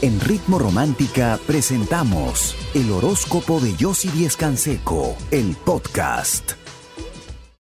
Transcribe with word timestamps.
En 0.00 0.20
Ritmo 0.20 0.60
Romántica 0.60 1.40
presentamos 1.44 2.54
el 2.72 2.92
horóscopo 2.92 3.58
de 3.58 3.74
Yossi 3.74 4.08
Díez 4.10 4.36
Canseco, 4.36 5.16
el 5.32 5.56
podcast. 5.56 6.52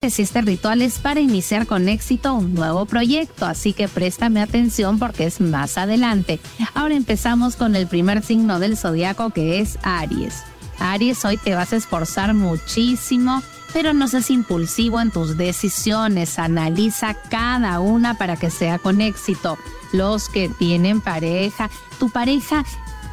Este 0.02 0.42
ritual 0.42 0.82
es 0.82 1.00
para 1.00 1.22
iniciar 1.22 1.68
con 1.68 1.88
éxito 1.88 2.34
un 2.34 2.54
nuevo 2.54 2.86
proyecto, 2.86 3.46
así 3.46 3.72
que 3.72 3.88
préstame 3.88 4.42
atención 4.42 5.00
porque 5.00 5.26
es 5.26 5.40
más 5.40 5.78
adelante. 5.78 6.42
Ahora 6.74 6.96
empezamos 6.96 7.56
con 7.56 7.78
el 7.78 7.88
primer 7.88 8.22
signo 8.22 8.60
del 8.60 8.76
zodiaco 8.76 9.30
que 9.30 9.62
es 9.62 9.80
Aries. 9.84 10.44
Aries, 10.80 11.24
hoy 11.24 11.38
te 11.38 11.56
vas 11.56 11.72
a 11.72 11.78
esforzar 11.78 12.34
muchísimo 12.34 13.42
pero 13.78 13.94
no 13.94 14.08
seas 14.08 14.32
impulsivo 14.32 15.00
en 15.00 15.12
tus 15.12 15.38
decisiones, 15.38 16.40
analiza 16.40 17.14
cada 17.14 17.80
una 17.80 18.16
para 18.16 18.36
que 18.36 18.50
sea 18.50 18.80
con 18.80 19.02
éxito. 19.02 19.56
Los 19.94 20.30
que 20.30 20.50
tienen 20.50 21.00
pareja, 21.00 21.70
tu 22.00 22.10
pareja 22.10 22.66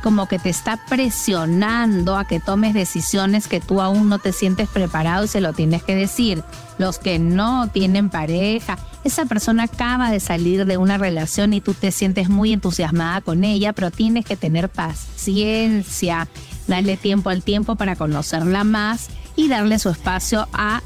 como 0.02 0.26
que 0.26 0.38
te 0.38 0.48
está 0.48 0.78
presionando 0.88 2.16
a 2.16 2.26
que 2.26 2.40
tomes 2.40 2.72
decisiones 2.72 3.46
que 3.46 3.60
tú 3.60 3.82
aún 3.82 4.08
no 4.08 4.18
te 4.18 4.32
sientes 4.32 4.66
preparado 4.70 5.26
y 5.26 5.28
se 5.28 5.42
lo 5.42 5.52
tienes 5.52 5.82
que 5.82 5.94
decir. 5.94 6.42
Los 6.78 6.98
que 6.98 7.18
no 7.18 7.68
tienen 7.68 8.08
pareja, 8.08 8.78
esa 9.04 9.26
persona 9.26 9.64
acaba 9.64 10.10
de 10.10 10.18
salir 10.18 10.64
de 10.64 10.78
una 10.78 10.96
relación 10.96 11.52
y 11.52 11.60
tú 11.60 11.74
te 11.74 11.92
sientes 11.92 12.30
muy 12.30 12.54
entusiasmada 12.54 13.20
con 13.20 13.44
ella, 13.44 13.74
pero 13.74 13.90
tienes 13.90 14.24
que 14.24 14.38
tener 14.38 14.70
paciencia, 14.70 16.26
darle 16.68 16.96
tiempo 16.96 17.28
al 17.28 17.42
tiempo 17.42 17.76
para 17.76 17.96
conocerla 17.96 18.64
más 18.64 19.10
y 19.36 19.48
darle 19.48 19.78
su 19.78 19.90
espacio 19.90 20.48
a 20.52 20.82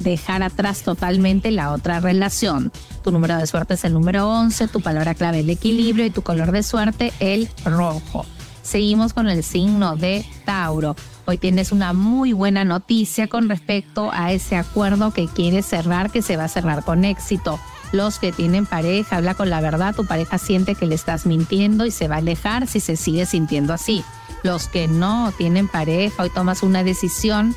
dejar 0.00 0.42
atrás 0.42 0.82
totalmente 0.82 1.50
la 1.50 1.72
otra 1.72 2.00
relación. 2.00 2.72
Tu 3.02 3.10
número 3.10 3.36
de 3.36 3.46
suerte 3.46 3.74
es 3.74 3.84
el 3.84 3.92
número 3.92 4.28
11, 4.28 4.68
tu 4.68 4.80
palabra 4.80 5.14
clave 5.14 5.40
el 5.40 5.50
equilibrio 5.50 6.04
y 6.04 6.10
tu 6.10 6.22
color 6.22 6.52
de 6.52 6.62
suerte 6.62 7.12
el 7.20 7.48
rojo. 7.64 8.26
Seguimos 8.62 9.14
con 9.14 9.28
el 9.28 9.42
signo 9.42 9.96
de 9.96 10.24
Tauro. 10.44 10.94
Hoy 11.26 11.38
tienes 11.38 11.72
una 11.72 11.92
muy 11.92 12.32
buena 12.32 12.64
noticia 12.64 13.28
con 13.28 13.48
respecto 13.48 14.10
a 14.12 14.32
ese 14.32 14.56
acuerdo 14.56 15.12
que 15.12 15.28
quieres 15.28 15.66
cerrar, 15.66 16.10
que 16.10 16.22
se 16.22 16.36
va 16.36 16.44
a 16.44 16.48
cerrar 16.48 16.84
con 16.84 17.04
éxito. 17.04 17.58
Los 17.92 18.18
que 18.18 18.32
tienen 18.32 18.66
pareja, 18.66 19.16
habla 19.16 19.34
con 19.34 19.50
la 19.50 19.60
verdad, 19.60 19.94
tu 19.94 20.06
pareja 20.06 20.38
siente 20.38 20.74
que 20.74 20.86
le 20.86 20.94
estás 20.94 21.26
mintiendo 21.26 21.86
y 21.86 21.90
se 21.90 22.06
va 22.06 22.16
a 22.16 22.18
alejar 22.18 22.66
si 22.66 22.80
se 22.80 22.96
sigue 22.96 23.26
sintiendo 23.26 23.72
así. 23.72 24.04
Los 24.42 24.68
que 24.68 24.86
no 24.86 25.32
tienen 25.36 25.66
pareja, 25.66 26.22
hoy 26.22 26.30
tomas 26.30 26.62
una 26.62 26.84
decisión 26.84 27.56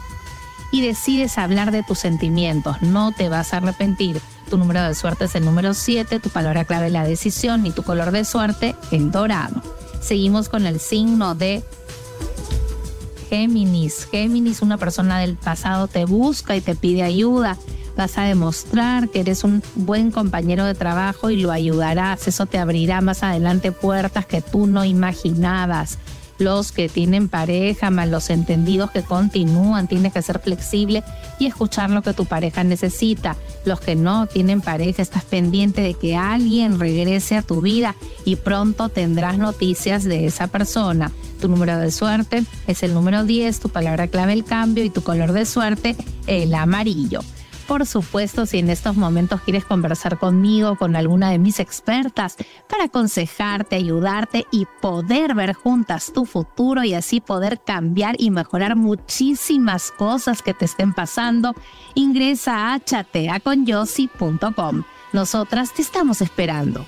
y 0.73 0.81
decides 0.81 1.37
hablar 1.37 1.71
de 1.71 1.83
tus 1.83 1.99
sentimientos. 1.99 2.81
No 2.81 3.11
te 3.11 3.29
vas 3.29 3.53
a 3.53 3.57
arrepentir. 3.57 4.19
Tu 4.49 4.57
número 4.57 4.81
de 4.81 4.95
suerte 4.95 5.25
es 5.25 5.35
el 5.35 5.45
número 5.45 5.75
7, 5.75 6.19
tu 6.19 6.29
palabra 6.29 6.65
clave 6.65 6.89
la 6.89 7.05
decisión 7.05 7.67
y 7.67 7.71
tu 7.71 7.83
color 7.83 8.11
de 8.11 8.25
suerte 8.25 8.75
el 8.89 9.11
dorado. 9.11 9.61
Seguimos 10.01 10.49
con 10.49 10.65
el 10.65 10.79
signo 10.79 11.35
de 11.35 11.63
Géminis. 13.29 14.07
Géminis, 14.09 14.63
una 14.63 14.79
persona 14.79 15.19
del 15.19 15.35
pasado 15.35 15.87
te 15.87 16.05
busca 16.05 16.55
y 16.55 16.61
te 16.61 16.75
pide 16.75 17.03
ayuda. 17.03 17.55
Vas 17.95 18.17
a 18.17 18.23
demostrar 18.23 19.09
que 19.09 19.19
eres 19.19 19.43
un 19.43 19.61
buen 19.75 20.09
compañero 20.09 20.65
de 20.65 20.73
trabajo 20.73 21.29
y 21.29 21.39
lo 21.39 21.51
ayudarás. 21.51 22.27
Eso 22.27 22.47
te 22.47 22.57
abrirá 22.57 22.99
más 23.01 23.21
adelante 23.21 23.71
puertas 23.71 24.25
que 24.25 24.41
tú 24.41 24.65
no 24.65 24.83
imaginabas 24.83 25.99
los 26.43 26.71
que 26.71 26.89
tienen 26.89 27.29
pareja, 27.29 27.89
más 27.89 28.09
los 28.09 28.29
entendidos 28.29 28.91
que 28.91 29.03
continúan, 29.03 29.87
tienes 29.87 30.13
que 30.13 30.21
ser 30.21 30.39
flexible 30.39 31.03
y 31.39 31.47
escuchar 31.47 31.89
lo 31.89 32.01
que 32.01 32.13
tu 32.13 32.25
pareja 32.25 32.63
necesita. 32.63 33.35
Los 33.65 33.79
que 33.79 33.95
no 33.95 34.27
tienen 34.27 34.61
pareja, 34.61 35.01
estás 35.01 35.23
pendiente 35.23 35.81
de 35.81 35.93
que 35.93 36.15
alguien 36.15 36.79
regrese 36.79 37.37
a 37.37 37.41
tu 37.41 37.61
vida 37.61 37.95
y 38.25 38.35
pronto 38.35 38.89
tendrás 38.89 39.37
noticias 39.37 40.03
de 40.03 40.25
esa 40.25 40.47
persona. 40.47 41.11
Tu 41.39 41.47
número 41.47 41.77
de 41.77 41.91
suerte 41.91 42.43
es 42.67 42.83
el 42.83 42.93
número 42.93 43.23
10, 43.23 43.59
tu 43.59 43.69
palabra 43.69 44.07
clave 44.07 44.33
el 44.33 44.43
cambio 44.43 44.83
y 44.83 44.89
tu 44.89 45.01
color 45.01 45.33
de 45.33 45.45
suerte 45.45 45.95
el 46.27 46.53
amarillo. 46.53 47.21
Por 47.67 47.85
supuesto, 47.85 48.45
si 48.45 48.59
en 48.59 48.69
estos 48.69 48.97
momentos 48.97 49.41
quieres 49.41 49.65
conversar 49.65 50.19
conmigo, 50.19 50.75
con 50.75 50.95
alguna 50.95 51.31
de 51.31 51.39
mis 51.39 51.59
expertas, 51.59 52.35
para 52.69 52.83
aconsejarte, 52.85 53.75
ayudarte 53.75 54.45
y 54.51 54.67
poder 54.81 55.33
ver 55.33 55.53
juntas 55.53 56.11
tu 56.13 56.25
futuro 56.25 56.83
y 56.83 56.93
así 56.93 57.21
poder 57.21 57.61
cambiar 57.65 58.15
y 58.19 58.31
mejorar 58.31 58.75
muchísimas 58.75 59.91
cosas 59.91 60.41
que 60.41 60.53
te 60.53 60.65
estén 60.65 60.93
pasando, 60.93 61.55
ingresa 61.95 62.73
a 62.73 62.79
chateaconyossi.com. 62.79 64.83
Nosotras 65.13 65.73
te 65.73 65.81
estamos 65.81 66.21
esperando. 66.21 66.85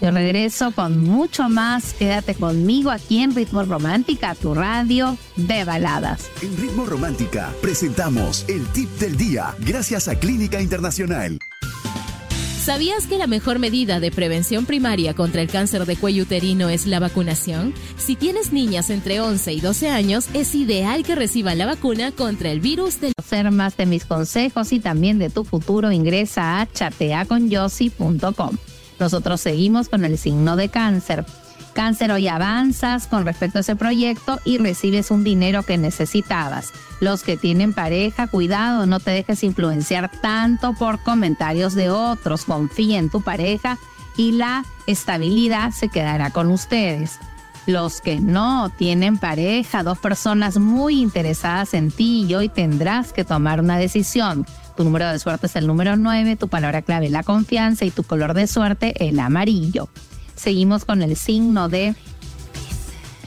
Yo 0.00 0.10
regreso 0.10 0.72
con 0.72 1.00
mucho 1.00 1.48
más. 1.48 1.94
Quédate 1.94 2.34
conmigo 2.34 2.90
aquí 2.90 3.22
en 3.22 3.34
Ritmo 3.34 3.62
Romántica, 3.64 4.34
tu 4.34 4.54
radio 4.54 5.16
de 5.36 5.64
baladas. 5.64 6.28
En 6.42 6.56
Ritmo 6.56 6.84
Romántica 6.84 7.52
presentamos 7.62 8.44
el 8.48 8.66
tip 8.68 8.90
del 8.98 9.16
día 9.16 9.54
gracias 9.60 10.08
a 10.08 10.18
Clínica 10.18 10.60
Internacional. 10.60 11.38
¿Sabías 12.66 13.06
que 13.06 13.16
la 13.16 13.28
mejor 13.28 13.60
medida 13.60 14.00
de 14.00 14.10
prevención 14.10 14.66
primaria 14.66 15.14
contra 15.14 15.40
el 15.40 15.48
cáncer 15.48 15.86
de 15.86 15.94
cuello 15.94 16.24
uterino 16.24 16.68
es 16.68 16.86
la 16.86 16.98
vacunación? 16.98 17.72
Si 17.96 18.16
tienes 18.16 18.52
niñas 18.52 18.90
entre 18.90 19.20
11 19.20 19.52
y 19.52 19.60
12 19.60 19.88
años, 19.88 20.26
es 20.34 20.52
ideal 20.56 21.04
que 21.04 21.14
reciban 21.14 21.58
la 21.58 21.66
vacuna 21.66 22.10
contra 22.10 22.50
el 22.50 22.58
virus 22.58 23.00
del... 23.00 23.12
Ser 23.24 23.52
más 23.52 23.76
de 23.76 23.86
mis 23.86 24.04
consejos 24.04 24.72
y 24.72 24.80
también 24.80 25.20
de 25.20 25.30
tu 25.30 25.44
futuro, 25.44 25.92
ingresa 25.92 26.60
a 26.60 26.66
chateaconyossi.com. 26.66 28.56
Nosotros 28.98 29.40
seguimos 29.40 29.88
con 29.88 30.04
el 30.04 30.18
signo 30.18 30.56
de 30.56 30.68
cáncer. 30.68 31.24
Cáncer, 31.72 32.10
hoy 32.10 32.26
avanzas 32.26 33.06
con 33.06 33.26
respecto 33.26 33.58
a 33.58 33.60
ese 33.60 33.76
proyecto 33.76 34.40
y 34.44 34.56
recibes 34.56 35.10
un 35.10 35.24
dinero 35.24 35.62
que 35.62 35.76
necesitabas. 35.76 36.72
Los 37.00 37.22
que 37.22 37.36
tienen 37.36 37.74
pareja, 37.74 38.28
cuidado, 38.28 38.86
no 38.86 38.98
te 38.98 39.10
dejes 39.10 39.44
influenciar 39.44 40.10
tanto 40.22 40.72
por 40.72 41.02
comentarios 41.02 41.74
de 41.74 41.90
otros. 41.90 42.46
Confía 42.46 42.98
en 42.98 43.10
tu 43.10 43.20
pareja 43.20 43.76
y 44.16 44.32
la 44.32 44.64
estabilidad 44.86 45.72
se 45.72 45.88
quedará 45.88 46.30
con 46.30 46.50
ustedes. 46.50 47.18
Los 47.66 48.00
que 48.00 48.20
no 48.20 48.70
tienen 48.78 49.18
pareja, 49.18 49.82
dos 49.82 49.98
personas 49.98 50.56
muy 50.56 51.00
interesadas 51.00 51.74
en 51.74 51.90
ti 51.90 52.24
y 52.28 52.34
hoy 52.34 52.48
tendrás 52.48 53.12
que 53.12 53.24
tomar 53.24 53.60
una 53.60 53.76
decisión. 53.76 54.46
Tu 54.76 54.84
número 54.84 55.10
de 55.10 55.18
suerte 55.18 55.46
es 55.46 55.56
el 55.56 55.66
número 55.66 55.96
9, 55.96 56.36
tu 56.36 56.46
palabra 56.46 56.82
clave 56.82 57.10
la 57.10 57.24
confianza 57.24 57.84
y 57.84 57.90
tu 57.90 58.04
color 58.04 58.34
de 58.34 58.46
suerte 58.46 59.08
el 59.08 59.18
amarillo. 59.18 59.88
Seguimos 60.36 60.84
con 60.84 61.02
el 61.02 61.16
signo 61.16 61.68
de 61.68 61.96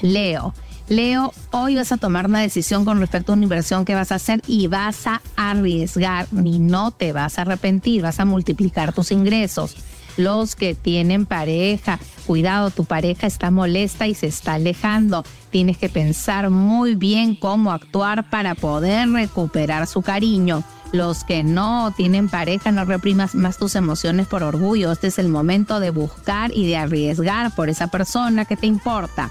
Leo. 0.02 0.54
Leo, 0.88 1.34
hoy 1.52 1.76
vas 1.76 1.92
a 1.92 1.98
tomar 1.98 2.26
una 2.28 2.40
decisión 2.40 2.86
con 2.86 3.00
respecto 3.00 3.32
a 3.32 3.36
una 3.36 3.44
inversión 3.44 3.84
que 3.84 3.94
vas 3.94 4.12
a 4.12 4.16
hacer 4.16 4.42
y 4.48 4.68
vas 4.68 5.06
a 5.06 5.22
arriesgar 5.36 6.28
y 6.32 6.60
no 6.60 6.92
te 6.92 7.12
vas 7.12 7.38
a 7.38 7.42
arrepentir, 7.42 8.04
vas 8.04 8.20
a 8.20 8.26
multiplicar 8.26 8.94
tus 8.94 9.12
ingresos. 9.12 9.76
Los 10.18 10.56
que 10.56 10.76
tienen 10.76 11.26
pareja, 11.26 12.00
cuidado, 12.26 12.72
tu 12.72 12.86
pareja 12.86 13.28
está 13.28 13.52
molesta 13.52 14.08
y 14.08 14.16
se 14.16 14.28
está 14.28 14.54
alejando. 14.54 15.24
Tienes 15.50 15.78
que 15.78 15.90
pensar 15.90 16.50
muy 16.50 16.96
bien 16.96 17.36
cómo 17.36 17.72
actuar 17.72 18.30
para 18.30 18.56
poder 18.56 19.10
recuperar 19.10 19.88
su 19.88 20.02
cariño. 20.02 20.64
Los 20.92 21.24
que 21.24 21.44
no 21.44 21.94
tienen 21.96 22.30
pareja, 22.30 22.72
no 22.72 22.84
reprimas 22.84 23.36
más 23.36 23.58
tus 23.58 23.76
emociones 23.76 24.28
por 24.28 24.44
orgullo. 24.44 24.92
Este 24.92 25.08
es 25.08 25.20
el 25.20 25.30
momento 25.30 25.80
de 25.80 25.92
buscar 25.92 26.52
y 26.54 26.68
de 26.68 26.78
arriesgar 26.78 27.54
por 27.56 27.70
esa 27.70 27.88
persona 27.88 28.46
que 28.46 28.58
te 28.58 28.66
importa. 28.66 29.30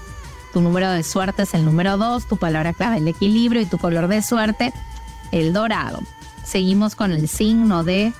Tu 0.53 0.61
número 0.61 0.89
de 0.89 1.03
suerte 1.03 1.43
es 1.43 1.53
el 1.53 1.65
número 1.65 1.97
2, 1.97 2.27
tu 2.27 2.37
palabra 2.37 2.73
clave 2.73 2.97
el 2.97 3.07
equilibrio 3.07 3.61
y 3.61 3.65
tu 3.65 3.77
color 3.77 4.07
de 4.07 4.21
suerte 4.21 4.73
el 5.31 5.53
dorado. 5.53 5.99
Seguimos 6.43 6.95
con 6.95 7.11
el 7.11 7.27
signo 7.27 7.83
de 7.83 8.13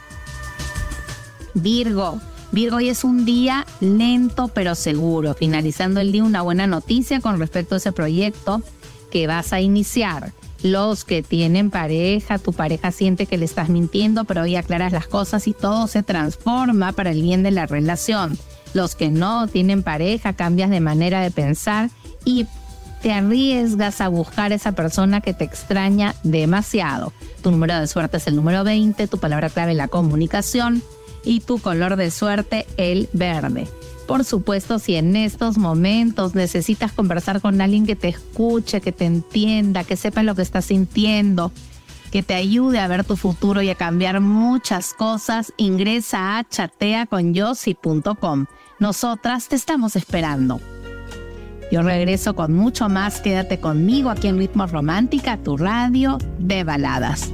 Virgo. 1.56 2.22
Virgo, 2.52 2.80
es 2.80 3.04
un 3.04 3.26
día 3.26 3.66
lento 3.80 4.48
pero 4.48 4.76
seguro. 4.76 5.34
Finalizando 5.34 6.00
el 6.00 6.12
día, 6.12 6.24
una 6.24 6.42
buena 6.42 6.68
noticia 6.68 7.20
con 7.20 7.40
respecto 7.40 7.76
a 7.76 7.78
ese 7.78 7.92
proyecto 7.92 8.62
que 9.12 9.28
vas 9.28 9.54
a 9.54 9.62
iniciar 9.62 10.34
los 10.62 11.06
que 11.06 11.24
tienen 11.24 11.70
pareja, 11.70 12.38
tu 12.38 12.52
pareja 12.52 12.92
siente 12.92 13.26
que 13.28 13.38
le 13.38 13.46
estás 13.46 13.70
mintiendo, 13.70 14.26
pero 14.26 14.42
hoy 14.42 14.56
aclaras 14.56 14.92
las 14.92 15.08
cosas 15.08 15.48
y 15.48 15.54
todo 15.54 15.88
se 15.88 16.04
transforma 16.04 16.92
para 16.92 17.12
el 17.12 17.22
bien 17.22 17.44
de 17.44 17.52
la 17.52 17.66
relación. 17.66 18.38
Los 18.74 18.96
que 18.96 19.10
no 19.10 19.48
tienen 19.48 19.84
pareja, 19.84 20.34
cambias 20.34 20.70
de 20.70 20.82
manera 20.82 21.22
de 21.22 21.32
pensar 21.32 21.90
y 22.26 22.46
te 23.02 23.14
arriesgas 23.14 24.02
a 24.02 24.10
buscar 24.10 24.52
esa 24.52 24.74
persona 24.74 25.22
que 25.22 25.34
te 25.34 25.46
extraña 25.46 26.16
demasiado. 26.24 27.14
Tu 27.42 27.52
número 27.52 27.80
de 27.80 27.88
suerte 27.88 28.18
es 28.18 28.28
el 28.28 28.36
número 28.36 28.66
20, 28.66 29.08
tu 29.08 29.18
palabra 29.18 29.50
clave 29.50 29.74
la 29.74 29.88
comunicación 29.88 30.84
y 31.24 31.42
tu 31.42 31.60
color 31.60 31.96
de 31.96 32.12
suerte 32.12 32.66
el 32.78 33.10
verde. 33.14 33.68
Por 34.08 34.26
supuesto, 34.26 34.80
si 34.80 34.96
en 34.96 35.16
estos 35.16 35.60
momentos 35.60 36.34
necesitas 36.34 36.92
conversar 36.92 37.42
con 37.42 37.62
alguien 37.62 37.86
que 37.86 37.96
te 37.96 38.08
escuche, 38.08 38.82
que 38.82 38.92
te 38.92 39.06
entienda, 39.06 39.84
que 39.84 39.96
sepa 39.96 40.24
lo 40.24 40.34
que 40.34 40.42
estás 40.42 40.66
sintiendo, 40.66 41.52
que 42.12 42.24
te 42.24 42.34
ayude 42.34 42.80
a 42.80 42.88
ver 42.88 43.04
tu 43.04 43.18
futuro 43.18 43.62
y 43.62 43.70
a 43.70 43.76
cambiar 43.76 44.20
muchas 44.20 44.96
cosas, 44.96 45.54
ingresa 45.58 46.40
a 46.40 46.44
chateaconyossi.com. 46.44 48.48
Nosotras 48.80 49.48
te 49.48 49.56
estamos 49.56 49.96
esperando. 49.96 50.60
Yo 51.72 51.84
regreso 51.84 52.36
con 52.36 52.54
mucho 52.54 52.90
más. 52.90 53.22
Quédate 53.22 53.60
conmigo 53.60 54.10
aquí 54.10 54.28
en 54.28 54.40
Ritmo 54.40 54.66
Romántica, 54.66 55.38
tu 55.38 55.56
radio 55.56 56.18
de 56.40 56.64
baladas. 56.64 57.32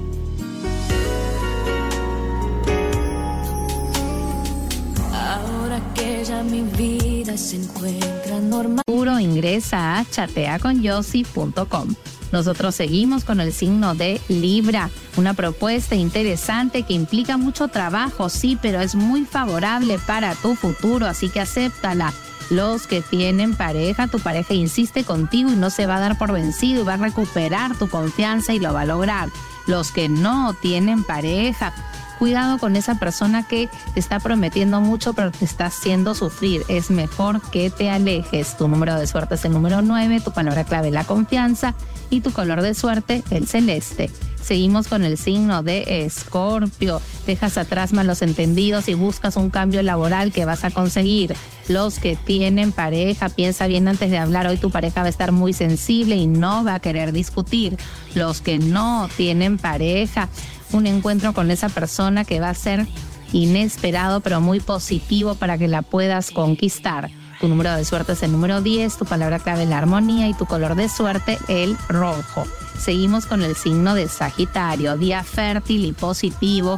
Se 7.37 7.57
encuentra 7.57 8.39
normal. 8.39 8.83
Puro 8.85 9.19
ingresa 9.19 9.97
a 9.97 10.05
chateaconyossi.com. 10.05 11.95
Nosotros 12.31 12.75
seguimos 12.75 13.23
con 13.23 13.39
el 13.39 13.53
signo 13.53 13.95
de 13.95 14.19
Libra, 14.27 14.89
una 15.15 15.33
propuesta 15.33 15.95
interesante 15.95 16.83
que 16.83 16.93
implica 16.93 17.37
mucho 17.37 17.67
trabajo, 17.67 18.29
sí, 18.29 18.57
pero 18.61 18.81
es 18.81 18.95
muy 18.95 19.25
favorable 19.25 19.99
para 20.05 20.35
tu 20.35 20.55
futuro, 20.55 21.05
así 21.05 21.29
que 21.29 21.39
acéptala. 21.39 22.13
Los 22.49 22.87
que 22.87 23.01
tienen 23.01 23.55
pareja, 23.55 24.07
tu 24.07 24.19
pareja 24.19 24.53
insiste 24.53 25.03
contigo 25.03 25.51
y 25.51 25.55
no 25.55 25.69
se 25.69 25.87
va 25.87 25.95
a 25.97 25.99
dar 25.99 26.17
por 26.17 26.31
vencido 26.31 26.81
y 26.81 26.85
va 26.85 26.93
a 26.93 26.97
recuperar 26.97 27.77
tu 27.77 27.89
confianza 27.89 28.53
y 28.53 28.59
lo 28.59 28.73
va 28.73 28.81
a 28.81 28.85
lograr. 28.85 29.29
Los 29.65 29.91
que 29.91 30.09
no 30.09 30.53
tienen 30.53 31.03
pareja, 31.03 31.73
cuidado 32.17 32.57
con 32.57 32.75
esa 32.75 32.95
persona 32.95 33.47
que 33.47 33.69
te 33.93 33.99
está 33.99 34.19
prometiendo 34.19 34.81
mucho 34.81 35.13
pero 35.13 35.31
te 35.31 35.45
está 35.45 35.67
haciendo 35.67 36.15
sufrir. 36.15 36.63
Es 36.67 36.89
mejor 36.89 37.41
que 37.51 37.69
te 37.69 37.89
alejes. 37.89 38.57
Tu 38.57 38.67
número 38.67 38.95
de 38.95 39.07
suerte 39.07 39.35
es 39.35 39.45
el 39.45 39.53
número 39.53 39.81
9, 39.81 40.21
tu 40.21 40.31
palabra 40.31 40.63
clave 40.63 40.91
la 40.91 41.03
confianza 41.03 41.75
y 42.09 42.21
tu 42.21 42.31
color 42.31 42.61
de 42.61 42.73
suerte 42.73 43.23
el 43.31 43.47
celeste. 43.47 44.09
Seguimos 44.45 44.87
con 44.87 45.03
el 45.03 45.17
signo 45.17 45.63
de 45.63 46.05
Escorpio. 46.05 47.01
Dejas 47.25 47.57
atrás 47.57 47.93
malos 47.93 48.21
entendidos 48.21 48.87
y 48.87 48.93
buscas 48.93 49.37
un 49.37 49.49
cambio 49.49 49.81
laboral 49.81 50.31
que 50.31 50.45
vas 50.45 50.63
a 50.63 50.69
conseguir. 50.69 51.35
Los 51.67 51.97
que 51.97 52.15
tienen 52.15 52.71
pareja, 52.71 53.29
piensa 53.29 53.65
bien 53.65 53.87
antes 53.87 54.11
de 54.11 54.19
hablar. 54.19 54.45
Hoy 54.45 54.57
tu 54.57 54.69
pareja 54.69 55.01
va 55.01 55.07
a 55.07 55.09
estar 55.09 55.31
muy 55.31 55.51
sensible 55.53 56.15
y 56.15 56.27
no 56.27 56.63
va 56.63 56.75
a 56.75 56.79
querer 56.79 57.11
discutir. 57.11 57.75
Los 58.13 58.41
que 58.41 58.59
no 58.59 59.09
tienen 59.17 59.57
pareja, 59.57 60.29
un 60.75 60.87
encuentro 60.87 61.33
con 61.33 61.51
esa 61.51 61.69
persona 61.69 62.25
que 62.25 62.39
va 62.39 62.49
a 62.49 62.53
ser 62.53 62.85
inesperado 63.31 64.21
pero 64.21 64.41
muy 64.41 64.59
positivo 64.59 65.35
para 65.35 65.57
que 65.57 65.67
la 65.67 65.81
puedas 65.81 66.31
conquistar. 66.31 67.09
Tu 67.39 67.47
número 67.47 67.75
de 67.75 67.85
suerte 67.85 68.13
es 68.13 68.23
el 68.23 68.31
número 68.31 68.61
10, 68.61 68.97
tu 68.97 69.05
palabra 69.05 69.39
clave 69.39 69.65
la 69.65 69.77
armonía 69.77 70.27
y 70.27 70.33
tu 70.33 70.45
color 70.45 70.75
de 70.75 70.87
suerte 70.89 71.37
el 71.47 71.77
rojo. 71.89 72.45
Seguimos 72.77 73.25
con 73.25 73.41
el 73.41 73.55
signo 73.55 73.95
de 73.95 74.07
Sagitario, 74.07 74.97
día 74.97 75.23
fértil 75.23 75.85
y 75.85 75.91
positivo, 75.91 76.77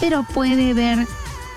pero 0.00 0.24
puede 0.34 0.74
ver 0.74 1.06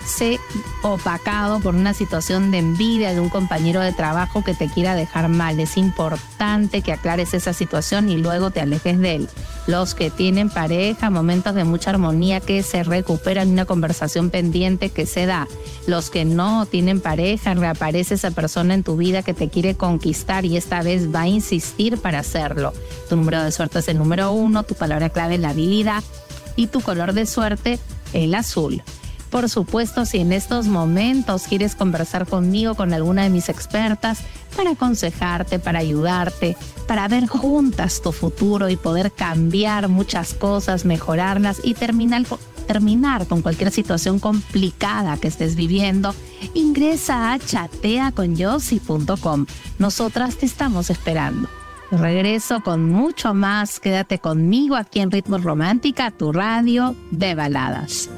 sé 0.07 0.39
opacado 0.81 1.59
por 1.59 1.75
una 1.75 1.94
situación 1.94 2.51
de 2.51 2.59
envidia 2.59 3.13
de 3.13 3.19
un 3.19 3.30
compañero 3.30 3.81
de 3.81 3.94
trabajo 3.94 4.44
que 4.44 4.54
te 4.54 4.68
quiera 4.68 4.95
dejar 4.95 5.27
mal. 5.30 5.59
Es 5.59 5.77
importante 5.77 6.81
que 6.81 6.94
aclares 6.94 7.33
esa 7.33 7.54
situación 7.54 8.09
y 8.09 8.18
luego 8.18 8.51
te 8.51 8.62
alejes 8.62 9.00
de 9.00 9.15
él. 9.15 9.30
Los 9.68 9.95
que 9.95 10.09
tienen 10.09 10.50
pareja, 10.50 11.09
momentos 11.09 11.54
de 11.56 11.65
mucha 11.65 11.89
armonía 11.89 12.39
que 12.39 12.63
se 12.63 12.83
recuperan, 12.83 13.50
una 13.50 13.65
conversación 13.65 14.30
pendiente 14.30 14.89
que 14.89 15.06
se 15.06 15.25
da. 15.25 15.48
Los 15.88 16.09
que 16.09 16.25
no 16.25 16.65
tienen 16.65 17.01
pareja, 17.01 17.54
reaparece 17.54 18.15
esa 18.15 18.31
persona 18.31 18.74
en 18.74 18.83
tu 18.83 18.95
vida 18.95 19.24
que 19.24 19.33
te 19.33 19.50
quiere 19.50 19.75
conquistar 19.75 20.45
y 20.45 20.57
esta 20.57 20.81
vez 20.81 21.13
va 21.13 21.21
a 21.21 21.27
insistir 21.27 21.98
para 21.98 22.19
hacerlo. 22.19 22.74
Tu 23.09 23.15
número 23.15 23.44
de 23.44 23.51
suerte 23.51 23.80
es 23.80 23.88
el 23.88 23.98
número 23.98 24.31
uno, 24.31 24.63
tu 24.63 24.75
palabra 24.75 25.09
clave 25.09 25.36
es 25.36 25.42
la 25.42 25.50
habilidad 25.50 26.04
y 26.56 26.68
tu 26.68 26.81
color 26.81 27.13
de 27.13 27.25
suerte 27.25 27.80
el 28.13 28.36
azul. 28.36 28.81
Por 29.30 29.50
supuesto, 29.50 30.06
si 30.06 30.20
en 30.20 30.32
estos 30.32 30.68
momentos 30.68 31.48
quieres 31.48 31.76
conversar 31.76 32.28
conmigo, 32.28 32.76
con 32.76 32.94
alguna 32.94 33.24
de 33.24 33.30
mis 33.30 33.50
expertas, 33.50 34.20
para 34.56 34.72
aconsejarte, 34.72 35.60
para 35.60 35.80
ayudarte, 35.80 36.56
para 36.88 37.08
ver 37.08 37.28
juntas 37.28 38.02
tu 38.02 38.12
futuro 38.12 38.70
y 38.70 38.78
poder 38.78 39.12
cambiar 39.12 39.90
muchas 39.90 40.34
cosas, 40.34 40.86
mejorarlas 40.86 41.60
y 41.64 41.74
terminar, 41.74 42.26
con 43.28 43.42
cualquier 43.42 43.72
situación 43.72 44.20
complicada 44.20 45.18
que 45.18 45.28
estés 45.28 45.56
viviendo, 45.56 46.16
ingresa 46.54 47.34
a 47.34 47.40
chateaconyossi.com. 47.40 49.46
Nosotras 49.78 50.38
te 50.38 50.46
estamos 50.46 50.90
esperando. 50.90 51.50
Regreso 51.92 52.62
con 52.62 52.90
mucho 52.90 53.34
más. 53.34 53.80
Quédate 53.80 54.20
conmigo 54.20 54.76
aquí 54.76 55.00
en 55.00 55.12
Ritmo 55.12 55.38
Romántica, 55.38 56.12
tu 56.12 56.34
radio 56.34 56.96
de 57.12 57.36
baladas. 57.36 58.10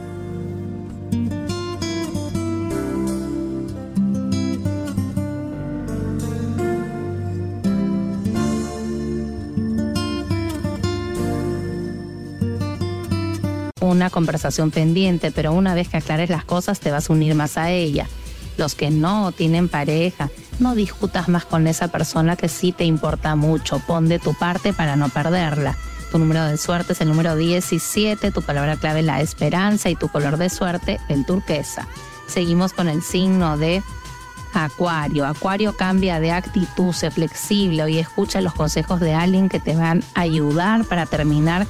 Una 13.89 14.09
conversación 14.09 14.71
pendiente, 14.71 15.31
pero 15.31 15.53
una 15.53 15.73
vez 15.73 15.89
que 15.89 15.97
aclares 15.97 16.29
las 16.29 16.45
cosas 16.45 16.79
te 16.79 16.91
vas 16.91 17.09
a 17.09 17.13
unir 17.13 17.35
más 17.35 17.57
a 17.57 17.71
ella. 17.71 18.07
Los 18.57 18.75
que 18.75 18.89
no 18.91 19.31
tienen 19.31 19.69
pareja, 19.69 20.29
no 20.59 20.75
discutas 20.75 21.29
más 21.29 21.45
con 21.45 21.67
esa 21.67 21.87
persona 21.87 22.35
que 22.35 22.49
sí 22.49 22.71
te 22.71 22.83
importa 22.83 23.35
mucho. 23.35 23.79
Pon 23.79 24.09
de 24.09 24.19
tu 24.19 24.33
parte 24.33 24.73
para 24.73 24.95
no 24.95 25.09
perderla. 25.09 25.77
Tu 26.11 26.19
número 26.19 26.43
de 26.45 26.57
suerte 26.57 26.93
es 26.93 27.01
el 27.01 27.07
número 27.07 27.35
17, 27.35 28.31
tu 28.31 28.41
palabra 28.41 28.75
clave 28.75 29.01
la 29.01 29.21
esperanza 29.21 29.89
y 29.89 29.95
tu 29.95 30.09
color 30.09 30.37
de 30.37 30.49
suerte 30.49 30.99
el 31.07 31.25
turquesa. 31.25 31.87
Seguimos 32.27 32.73
con 32.73 32.89
el 32.89 33.01
signo 33.01 33.57
de 33.57 33.83
Acuario. 34.53 35.25
Acuario 35.25 35.77
cambia 35.77 36.19
de 36.19 36.31
actitud, 36.31 36.93
sé 36.93 37.11
flexible 37.11 37.89
y 37.89 37.99
escucha 37.99 38.41
los 38.41 38.53
consejos 38.53 38.99
de 38.99 39.13
alguien 39.13 39.49
que 39.49 39.59
te 39.59 39.75
van 39.75 40.03
a 40.15 40.21
ayudar 40.21 40.85
para 40.85 41.05
terminar 41.05 41.67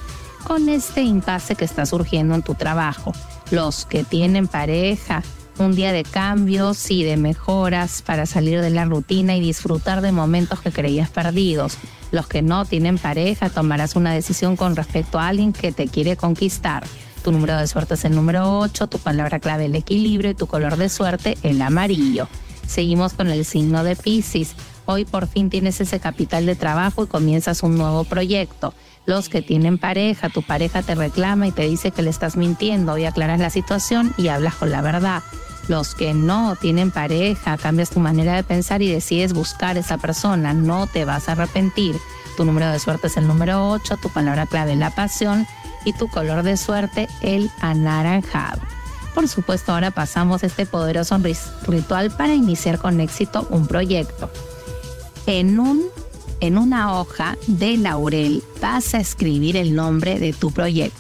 con 0.50 0.68
este 0.68 1.04
impasse 1.04 1.54
que 1.54 1.64
está 1.64 1.86
surgiendo 1.86 2.34
en 2.34 2.42
tu 2.42 2.56
trabajo. 2.56 3.14
Los 3.52 3.86
que 3.86 4.04
tienen 4.04 4.48
pareja, 4.48 5.22
un 5.60 5.76
día 5.76 5.92
de 5.94 6.02
cambios 6.04 6.90
y 6.90 7.04
de 7.04 7.18
mejoras 7.18 8.02
para 8.02 8.26
salir 8.26 8.60
de 8.60 8.72
la 8.72 8.86
rutina 8.86 9.36
y 9.36 9.42
disfrutar 9.42 10.02
de 10.02 10.12
momentos 10.12 10.60
que 10.60 10.72
creías 10.72 11.12
perdidos. 11.12 11.78
Los 12.12 12.26
que 12.26 12.42
no 12.42 12.66
tienen 12.66 12.98
pareja, 12.98 13.52
tomarás 13.52 13.96
una 13.96 14.12
decisión 14.12 14.56
con 14.56 14.76
respecto 14.76 15.20
a 15.20 15.28
alguien 15.28 15.54
que 15.54 15.72
te 15.72 15.88
quiere 15.88 16.18
conquistar. 16.18 16.84
Tu 17.24 17.32
número 17.32 17.56
de 17.56 17.68
suerte 17.68 17.94
es 17.94 18.06
el 18.06 18.16
número 18.16 18.58
8, 18.58 18.88
tu 18.88 18.98
palabra 18.98 19.38
clave 19.40 19.66
el 19.66 19.76
equilibrio 19.76 20.32
y 20.32 20.36
tu 20.36 20.48
color 20.48 20.78
de 20.78 20.90
suerte 20.90 21.38
el 21.44 21.62
amarillo. 21.62 22.28
Seguimos 22.66 23.14
con 23.14 23.30
el 23.30 23.46
signo 23.46 23.84
de 23.84 23.96
Pisces. 23.96 24.56
Hoy 24.86 25.06
por 25.06 25.28
fin 25.28 25.52
tienes 25.52 25.80
ese 25.80 26.00
capital 26.00 26.48
de 26.48 26.56
trabajo 26.56 27.04
y 27.04 27.08
comienzas 27.08 27.62
un 27.62 27.78
nuevo 27.78 28.04
proyecto 28.04 28.74
los 29.10 29.28
que 29.28 29.42
tienen 29.42 29.80
pareja, 29.80 30.30
tu 30.30 30.44
pareja 30.44 30.84
te 30.84 30.94
reclama 30.94 31.48
y 31.48 31.52
te 31.52 31.64
dice 31.64 31.90
que 31.90 32.04
le 32.04 32.12
estás 32.12 32.38
mintiendo 32.38 32.96
y 32.96 33.06
aclaras 33.06 33.40
la 33.40 33.50
situación 33.50 34.14
y 34.18 34.28
hablas 34.28 34.54
con 34.54 34.70
la 34.70 34.84
verdad. 34.84 35.24
Los 35.68 35.96
que 35.96 36.14
no 36.14 36.56
tienen 36.56 36.92
pareja, 36.92 37.58
cambias 37.58 37.90
tu 37.90 38.00
manera 38.00 38.36
de 38.36 38.44
pensar 38.44 38.84
y 38.84 38.92
decides 38.92 39.34
buscar 39.34 39.80
esa 39.80 39.98
persona, 39.98 40.54
no 40.54 40.86
te 40.86 41.06
vas 41.06 41.28
a 41.28 41.32
arrepentir. 41.32 41.96
Tu 42.38 42.46
número 42.46 42.70
de 42.72 42.78
suerte 42.78 43.08
es 43.08 43.18
el 43.18 43.26
número 43.26 43.72
8, 43.72 43.98
tu 43.98 44.10
palabra 44.10 44.46
clave 44.46 44.76
la 44.76 44.92
pasión 44.92 45.48
y 45.86 45.94
tu 45.94 46.08
color 46.08 46.44
de 46.44 46.56
suerte 46.56 47.08
el 47.22 47.50
anaranjado. 47.62 48.62
Por 49.16 49.28
supuesto, 49.28 49.74
ahora 49.74 49.90
pasamos 49.90 50.44
este 50.44 50.68
poderoso 50.68 51.20
ritual 51.66 52.12
para 52.12 52.36
iniciar 52.36 52.78
con 52.78 53.00
éxito 53.00 53.48
un 53.50 53.66
proyecto. 53.66 54.30
En 55.26 55.60
un 55.60 55.82
en 56.42 56.58
una 56.58 57.00
hoja 57.00 57.38
de 57.48 57.78
laurel 57.78 58.44
vas 58.62 58.94
a 58.94 59.00
escribir 59.00 59.58
el 59.58 59.76
nombre 59.76 60.20
de 60.20 60.34
tu 60.34 60.52
proyecto. 60.52 61.00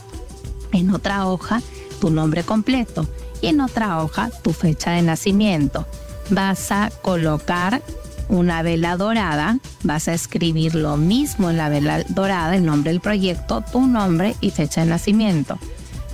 En 0.72 0.94
otra 0.94 1.28
hoja, 1.28 1.62
tu 2.00 2.10
nombre 2.10 2.44
completo. 2.44 3.08
Y 3.42 3.48
en 3.48 3.62
otra 3.62 4.04
hoja, 4.04 4.32
tu 4.44 4.52
fecha 4.52 4.92
de 4.92 5.02
nacimiento. 5.02 5.86
Vas 6.30 6.72
a 6.72 6.92
colocar 7.02 7.82
una 8.28 8.62
vela 8.62 8.98
dorada, 8.98 9.60
vas 9.84 10.08
a 10.08 10.14
escribir 10.14 10.76
lo 10.76 10.98
mismo 10.98 11.50
en 11.50 11.58
la 11.58 11.70
vela 11.70 12.04
dorada, 12.10 12.56
el 12.56 12.66
nombre 12.66 12.92
del 12.92 13.00
proyecto, 13.00 13.64
tu 13.72 13.88
nombre 13.88 14.36
y 14.42 14.52
fecha 14.52 14.82
de 14.82 14.88
nacimiento. 14.88 15.58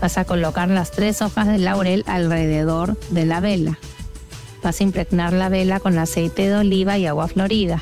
Vas 0.01 0.17
a 0.17 0.25
colocar 0.25 0.70
las 0.70 0.91
tres 0.91 1.22
hojas 1.22 1.48
de 1.48 1.58
laurel 1.58 2.03
alrededor 2.08 2.98
de 3.10 3.25
la 3.25 3.39
vela. 3.39 3.79
Vas 4.63 4.79
a 4.79 4.84
impregnar 4.84 5.34
la 5.34 5.50
vela 5.50 5.79
con 5.79 5.98
aceite 5.98 6.48
de 6.48 6.55
oliva 6.55 6.98
y 6.98 7.05
agua 7.08 7.27
florida 7.27 7.82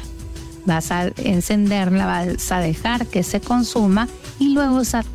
vas 0.65 0.91
a 0.91 1.08
encenderla, 1.17 2.05
vas 2.05 2.51
a 2.51 2.60
dejar 2.60 3.08
que 3.08 3.24
se 3.24 3.41
consuma 3.41 4.08
y 4.39 4.53
luego 4.53 4.82
esas 4.82 5.05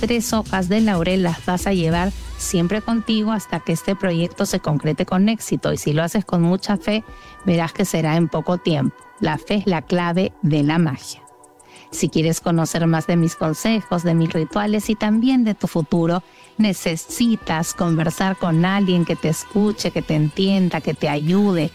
tres 0.00 0.32
hojas 0.32 0.68
de 0.68 0.80
laurel 0.80 1.22
las 1.22 1.44
vas 1.44 1.66
a 1.66 1.72
llevar 1.72 2.12
siempre 2.36 2.82
contigo 2.82 3.32
hasta 3.32 3.60
que 3.60 3.72
este 3.72 3.96
proyecto 3.96 4.46
se 4.46 4.60
concrete 4.60 5.04
con 5.06 5.28
éxito 5.28 5.72
y 5.72 5.76
si 5.76 5.92
lo 5.92 6.02
haces 6.02 6.24
con 6.24 6.42
mucha 6.42 6.76
fe, 6.76 7.04
verás 7.44 7.72
que 7.72 7.84
será 7.84 8.16
en 8.16 8.28
poco 8.28 8.58
tiempo. 8.58 8.96
La 9.20 9.38
fe 9.38 9.56
es 9.56 9.66
la 9.66 9.82
clave 9.82 10.32
de 10.42 10.62
la 10.62 10.78
magia. 10.78 11.22
Si 11.90 12.08
quieres 12.10 12.40
conocer 12.40 12.86
más 12.86 13.06
de 13.06 13.16
mis 13.16 13.34
consejos, 13.34 14.02
de 14.02 14.14
mis 14.14 14.32
rituales 14.32 14.90
y 14.90 14.94
también 14.94 15.44
de 15.44 15.54
tu 15.54 15.66
futuro, 15.66 16.22
necesitas 16.58 17.72
conversar 17.72 18.36
con 18.36 18.64
alguien 18.64 19.04
que 19.04 19.16
te 19.16 19.30
escuche, 19.30 19.90
que 19.90 20.02
te 20.02 20.14
entienda, 20.14 20.80
que 20.80 20.94
te 20.94 21.08
ayude, 21.08 21.70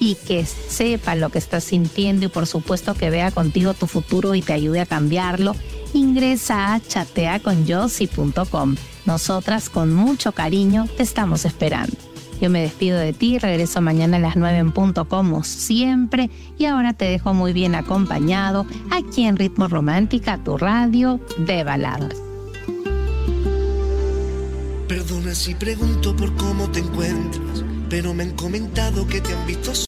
y 0.00 0.14
que 0.14 0.44
sepa 0.44 1.14
lo 1.14 1.30
que 1.30 1.38
estás 1.38 1.64
sintiendo 1.64 2.26
y 2.26 2.28
por 2.28 2.46
supuesto 2.46 2.94
que 2.94 3.10
vea 3.10 3.30
contigo 3.30 3.74
tu 3.74 3.86
futuro 3.86 4.34
y 4.34 4.42
te 4.42 4.52
ayude 4.52 4.80
a 4.80 4.86
cambiarlo, 4.86 5.54
ingresa 5.94 6.74
a 6.74 6.80
chateaconyossi.com. 6.80 8.76
Nosotras 9.06 9.70
con 9.70 9.94
mucho 9.94 10.32
cariño 10.32 10.86
te 10.96 11.02
estamos 11.02 11.44
esperando. 11.44 11.96
Yo 12.40 12.50
me 12.50 12.62
despido 12.62 12.98
de 12.98 13.12
ti, 13.12 13.38
regreso 13.38 13.80
mañana 13.80 14.18
a 14.18 14.20
las 14.20 14.36
9 14.36 14.58
en 14.58 14.72
punto 14.72 15.08
como 15.08 15.42
siempre 15.42 16.30
y 16.56 16.66
ahora 16.66 16.92
te 16.92 17.06
dejo 17.06 17.34
muy 17.34 17.52
bien 17.52 17.74
acompañado 17.74 18.64
aquí 18.90 19.24
en 19.24 19.36
Ritmo 19.36 19.66
Romántica, 19.66 20.38
tu 20.44 20.56
radio 20.56 21.20
de 21.38 21.64
baladas. 21.64 22.14
Perdona 24.86 25.34
si 25.34 25.54
pregunto 25.54 26.14
por 26.14 26.34
cómo 26.36 26.70
te 26.70 26.80
encuentras, 26.80 27.64
pero 27.90 28.14
me 28.14 28.22
han 28.22 28.32
comentado 28.32 29.06
que 29.06 29.20
te 29.20 29.34
han 29.34 29.46
visto. 29.46 29.87